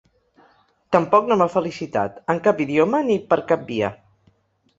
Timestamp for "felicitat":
1.55-2.17